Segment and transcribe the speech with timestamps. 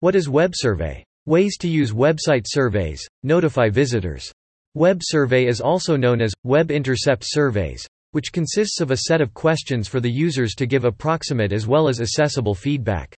[0.00, 1.02] What is web survey?
[1.24, 4.30] Ways to use website surveys, notify visitors.
[4.74, 9.32] Web survey is also known as web intercept surveys, which consists of a set of
[9.32, 13.16] questions for the users to give approximate as well as accessible feedback.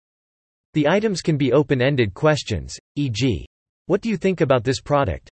[0.75, 3.47] The items can be open-ended questions, e.g.,
[3.87, 5.31] what do you think about this product?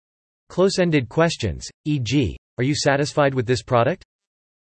[0.48, 4.02] Close-ended questions, e.g., are you satisfied with this product?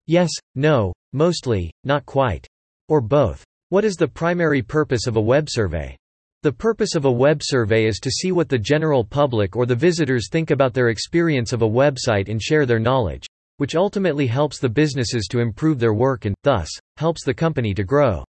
[0.05, 2.46] Yes, no, mostly, not quite.
[2.88, 3.44] Or both.
[3.70, 5.98] What is the primary purpose of a web survey?
[6.44, 9.76] The purpose of a web survey is to see what the general public or the
[9.76, 13.26] visitors think about their experience of a website and share their knowledge,
[13.58, 17.84] which ultimately helps the businesses to improve their work and, thus, helps the company to
[17.84, 18.23] grow.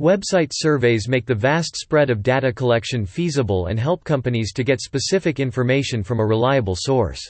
[0.00, 4.80] Website surveys make the vast spread of data collection feasible and help companies to get
[4.80, 7.20] specific information from a reliable source.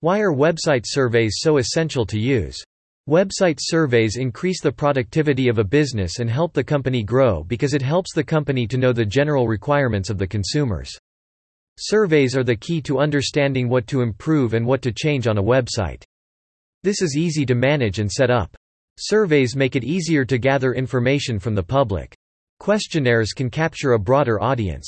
[0.00, 2.62] Why are website surveys so essential to use?
[3.08, 7.80] Website surveys increase the productivity of a business and help the company grow because it
[7.80, 10.90] helps the company to know the general requirements of the consumers.
[11.78, 15.42] Surveys are the key to understanding what to improve and what to change on a
[15.42, 16.02] website.
[16.82, 18.54] This is easy to manage and set up.
[18.98, 22.14] Surveys make it easier to gather information from the public.
[22.60, 24.86] Questionnaires can capture a broader audience.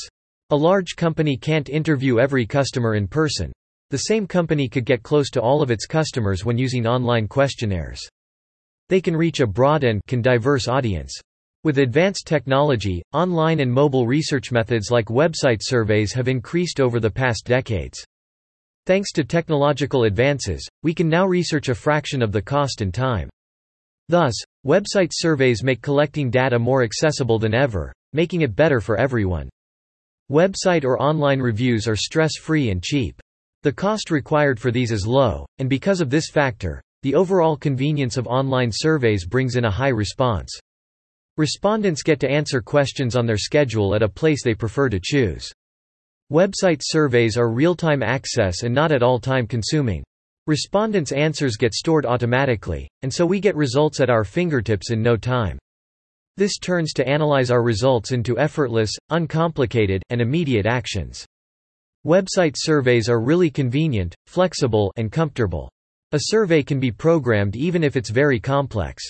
[0.50, 3.50] A large company can't interview every customer in person.
[3.90, 8.00] The same company could get close to all of its customers when using online questionnaires.
[8.88, 11.12] They can reach a broad and can diverse audience.
[11.64, 17.10] With advanced technology, online and mobile research methods like website surveys have increased over the
[17.10, 18.02] past decades.
[18.86, 23.28] Thanks to technological advances, we can now research a fraction of the cost and time.
[24.08, 29.48] Thus, website surveys make collecting data more accessible than ever, making it better for everyone.
[30.30, 33.19] Website or online reviews are stress-free and cheap.
[33.62, 38.16] The cost required for these is low, and because of this factor, the overall convenience
[38.16, 40.50] of online surveys brings in a high response.
[41.36, 45.52] Respondents get to answer questions on their schedule at a place they prefer to choose.
[46.32, 50.02] Website surveys are real-time access and not at all time consuming.
[50.46, 55.18] Respondents' answers get stored automatically, and so we get results at our fingertips in no
[55.18, 55.58] time.
[56.38, 61.26] This turns to analyze our results into effortless, uncomplicated, and immediate actions.
[62.06, 65.70] Website surveys are really convenient, flexible, and comfortable.
[66.12, 69.04] A survey can be programmed even if it's very complex.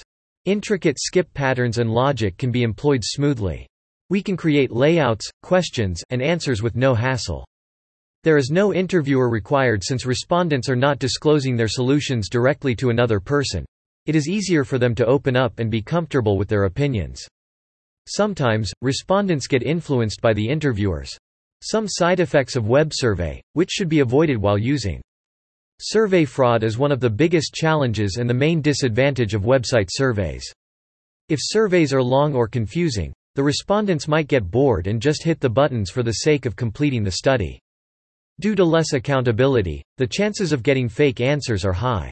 [0.45, 3.65] Intricate skip patterns and logic can be employed smoothly.
[4.09, 7.47] We can create layouts, questions, and answers with no hassle.
[8.25, 13.21] There is no interviewer required since respondents are not disclosing their solutions directly to another
[13.21, 13.65] person.
[14.07, 17.25] It is easier for them to open up and be comfortable with their opinions.
[18.09, 21.17] Sometimes, respondents get influenced by the interviewers.
[21.63, 25.03] Some side effects of web survey, which should be avoided while using.
[25.79, 30.45] Survey fraud is one of the biggest challenges and the main disadvantage of website surveys.
[31.29, 35.49] If surveys are long or confusing, the respondents might get bored and just hit the
[35.49, 37.61] buttons for the sake of completing the study.
[38.41, 42.11] Due to less accountability, the chances of getting fake answers are high.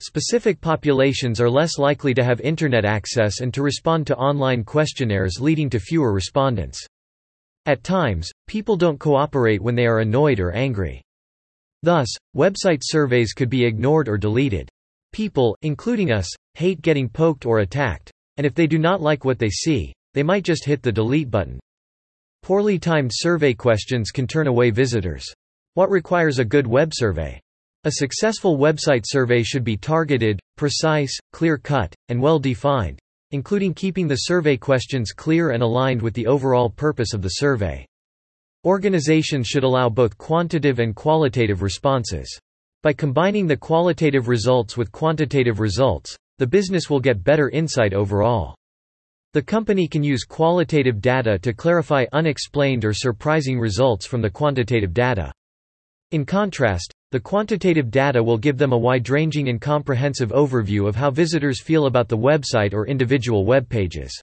[0.00, 5.38] Specific populations are less likely to have internet access and to respond to online questionnaires
[5.40, 6.84] leading to fewer respondents.
[7.64, 11.00] At times, people don't cooperate when they are annoyed or angry.
[11.84, 14.68] Thus, website surveys could be ignored or deleted.
[15.12, 19.38] People, including us, hate getting poked or attacked, and if they do not like what
[19.38, 21.60] they see, they might just hit the delete button.
[22.42, 25.24] Poorly timed survey questions can turn away visitors.
[25.74, 27.40] What requires a good web survey?
[27.84, 32.98] A successful website survey should be targeted, precise, clear-cut, and well-defined,
[33.32, 37.84] including keeping the survey questions clear and aligned with the overall purpose of the survey.
[38.64, 42.38] Organizations should allow both quantitative and qualitative responses.
[42.82, 48.54] By combining the qualitative results with quantitative results, the business will get better insight overall.
[49.32, 54.92] The company can use qualitative data to clarify unexplained or surprising results from the quantitative
[54.92, 55.32] data.
[56.10, 61.10] In contrast, the quantitative data will give them a wide-ranging and comprehensive overview of how
[61.10, 64.18] visitors feel about the website or individual web pages.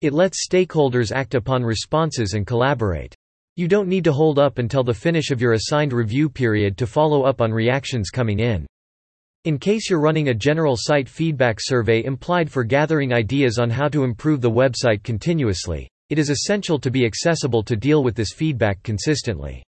[0.00, 3.16] It lets stakeholders act upon responses and collaborate.
[3.56, 6.86] You don't need to hold up until the finish of your assigned review period to
[6.86, 8.64] follow up on reactions coming in.
[9.42, 13.88] In case you're running a general site feedback survey implied for gathering ideas on how
[13.88, 18.32] to improve the website continuously, it is essential to be accessible to deal with this
[18.32, 19.64] feedback consistently.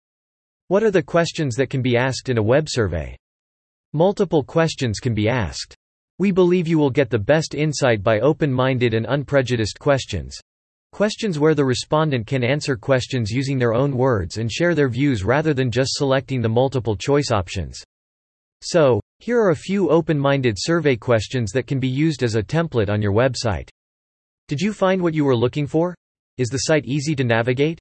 [0.69, 3.15] What are the questions that can be asked in a web survey?
[3.93, 5.77] Multiple questions can be asked.
[6.19, 10.39] We believe you will get the best insight by open-minded and unprejudiced questions.
[10.91, 15.23] Questions where the respondent can answer questions using their own words and share their views
[15.23, 17.79] rather than just selecting the multiple choice options.
[18.63, 22.89] So, here are a few open-minded survey questions that can be used as a template
[22.89, 23.69] on your website.
[24.49, 25.95] Did you find what you were looking for?
[26.39, 27.79] Is the site easy to navigate?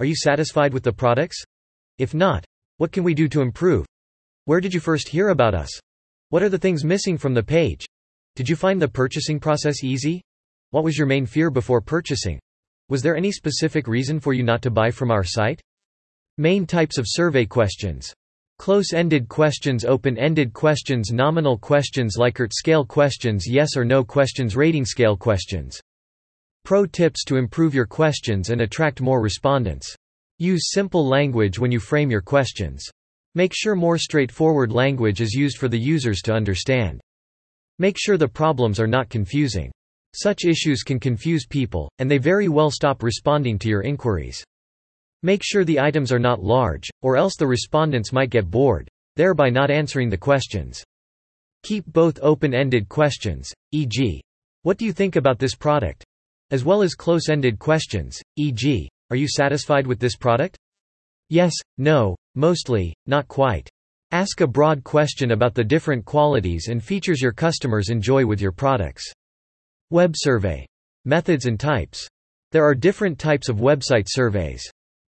[0.00, 1.42] Are you satisfied with the products?
[1.98, 2.44] If not,
[2.76, 3.86] what can we do to improve?
[4.44, 5.70] Where did you first hear about us?
[6.28, 7.86] What are the things missing from the page?
[8.34, 10.20] Did you find the purchasing process easy?
[10.70, 12.38] What was your main fear before purchasing?
[12.88, 15.60] Was there any specific reason for you not to buy from our site?
[16.36, 18.12] Main types of survey questions.
[18.58, 25.16] Close-ended questions Open-ended questions Nominal questions Likert scale questions Yes or no questions Rating scale
[25.16, 25.80] questions
[26.64, 29.94] Pro tips to improve your questions and attract more respondents.
[30.38, 32.84] Use simple language when you frame your questions.
[33.34, 37.00] Make sure more straightforward language is used for the users to understand.
[37.78, 39.70] Make sure the problems are not confusing.
[40.14, 44.44] Such issues can confuse people, and they very well stop responding to your inquiries.
[45.22, 49.48] Make sure the items are not large, or else the respondents might get bored, thereby
[49.48, 50.84] not answering the questions.
[51.62, 54.22] Keep both open-ended questions, e.g.,
[54.62, 56.04] what do you think about this product?
[56.50, 60.56] As well as close-ended questions, e.g., are you satisfied with this product?
[61.28, 63.68] Yes, no, mostly, not quite.
[64.12, 68.52] Ask a broad question about the different qualities and features your customers enjoy with your
[68.52, 69.04] products.
[69.90, 70.66] Web survey.
[71.04, 72.08] Methods and types.
[72.52, 74.62] There are different types of website surveys.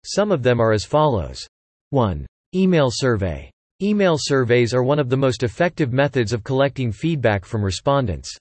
[0.05, 1.47] Some of them are as follows.
[1.91, 2.25] 1.
[2.55, 3.51] Email survey.
[3.81, 8.35] Email surveys are one of the most effective methods of collecting feedback from respondents.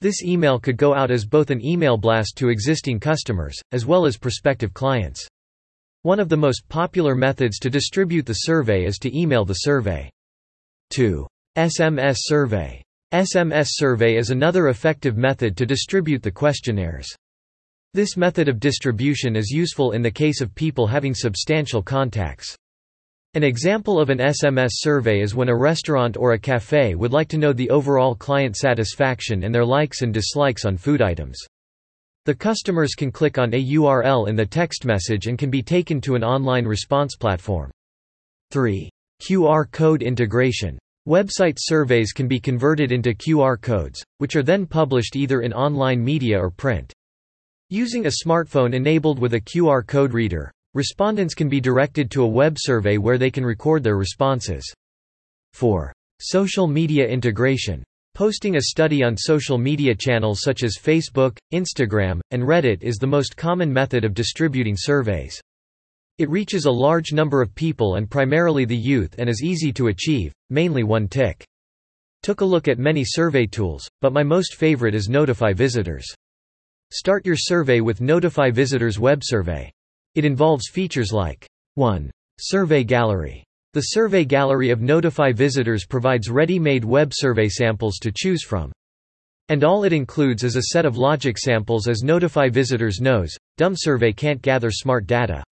[0.00, 4.06] This email could go out as both an email blast to existing customers, as well
[4.06, 5.26] as prospective clients.
[6.02, 10.10] One of the most popular methods to distribute the survey is to email the survey.
[10.90, 11.26] 2.
[11.58, 12.82] SMS survey.
[13.12, 17.08] SMS survey is another effective method to distribute the questionnaires.
[17.92, 22.56] This method of distribution is useful in the case of people having substantial contacts.
[23.34, 27.28] An example of an SMS survey is when a restaurant or a cafe would like
[27.28, 31.38] to know the overall client satisfaction and their likes and dislikes on food items.
[32.24, 36.00] The customers can click on a URL in the text message and can be taken
[36.00, 37.70] to an online response platform.
[38.50, 38.90] 3.
[39.22, 40.76] QR code integration.
[41.06, 46.02] Website surveys can be converted into QR codes, which are then published either in online
[46.02, 46.92] media or print.
[47.68, 52.28] Using a smartphone enabled with a QR code reader, Respondents can be directed to a
[52.28, 54.72] web survey where they can record their responses.
[55.54, 55.92] 4.
[56.20, 57.82] Social media integration.
[58.14, 63.06] Posting a study on social media channels such as Facebook, Instagram, and Reddit is the
[63.06, 65.40] most common method of distributing surveys.
[66.18, 69.88] It reaches a large number of people and primarily the youth and is easy to
[69.88, 71.44] achieve, mainly one tick.
[72.22, 76.06] Took a look at many survey tools, but my most favorite is Notify Visitors.
[76.92, 79.72] Start your survey with Notify Visitors web survey.
[80.16, 81.46] It involves features like
[81.76, 82.10] 1.
[82.40, 83.44] Survey Gallery.
[83.74, 88.72] The Survey Gallery of Notify Visitors provides ready-made web survey samples to choose from.
[89.50, 93.74] And all it includes is a set of logic samples as Notify Visitors knows, dumb
[93.76, 95.44] survey can't gather smart data.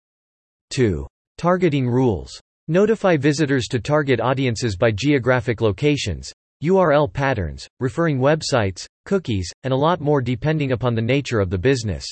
[0.71, 1.07] 2.
[1.37, 2.41] Targeting rules.
[2.67, 6.33] Notify visitors to target audiences by geographic locations,
[6.65, 11.59] URL patterns, referring websites, cookies, and a lot more depending upon the nature of the
[11.59, 12.05] business.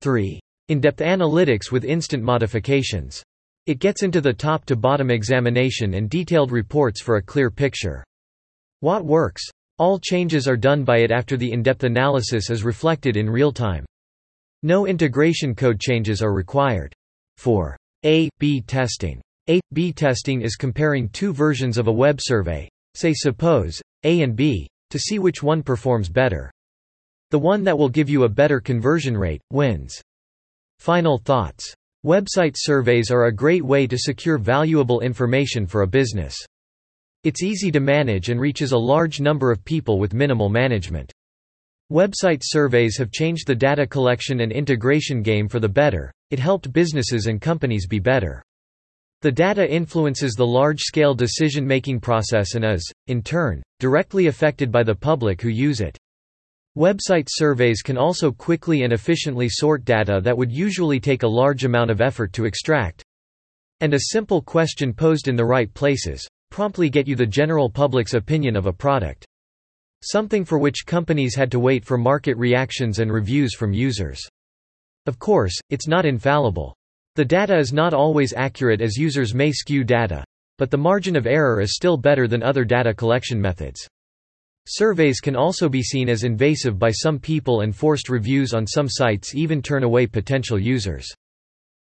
[0.00, 0.40] 3.
[0.68, 3.22] In-depth analytics with instant modifications.
[3.66, 8.04] It gets into the top-to-bottom examination and detailed reports for a clear picture.
[8.80, 9.42] What works?
[9.78, 13.84] All changes are done by it after the in-depth analysis is reflected in real time.
[14.62, 16.92] No integration code changes are required.
[17.38, 17.76] 4.
[18.04, 19.20] A-B testing.
[19.48, 24.68] A-B testing is comparing two versions of a web survey, say suppose, A and B,
[24.90, 26.52] to see which one performs better.
[27.30, 30.00] The one that will give you a better conversion rate, wins.
[30.82, 31.72] Final thoughts.
[32.04, 36.34] Website surveys are a great way to secure valuable information for a business.
[37.22, 41.12] It's easy to manage and reaches a large number of people with minimal management.
[41.92, 46.72] Website surveys have changed the data collection and integration game for the better, it helped
[46.72, 48.42] businesses and companies be better.
[49.20, 54.96] The data influences the large-scale decision-making process and is, in turn, directly affected by the
[54.96, 55.96] public who use it.
[56.76, 61.66] Website surveys can also quickly and efficiently sort data that would usually take a large
[61.66, 63.04] amount of effort to extract.
[63.80, 68.14] And a simple question posed in the right places, promptly get you the general public's
[68.14, 69.26] opinion of a product.
[70.02, 74.26] Something for which companies had to wait for market reactions and reviews from users.
[75.04, 76.74] Of course, it's not infallible.
[77.16, 80.24] The data is not always accurate as users may skew data.
[80.56, 83.86] But the margin of error is still better than other data collection methods.
[84.68, 88.88] Surveys can also be seen as invasive by some people and forced reviews on some
[88.88, 91.12] sites even turn away potential users.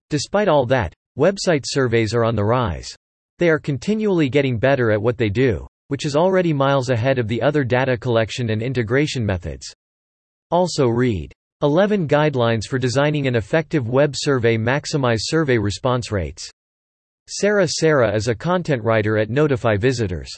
[0.08, 2.96] Despite all that, website surveys are on the rise.
[3.38, 7.28] They are continually getting better at what they do, which is already miles ahead of
[7.28, 9.74] the other data collection and integration methods.
[10.50, 11.32] Also read
[11.62, 16.50] 11 Guidelines for designing an effective web survey Maximize survey response rates.
[17.28, 20.30] Sarah Sarah is a content writer at Notify Visitors.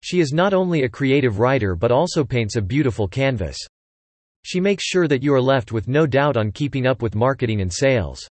[0.00, 3.58] She is not only a creative writer but also paints a beautiful canvas.
[4.42, 7.60] She makes sure that you are left with no doubt on keeping up with marketing
[7.60, 8.26] and sales.